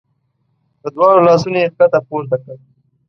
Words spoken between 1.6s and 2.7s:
یې ښکته پورته کړ.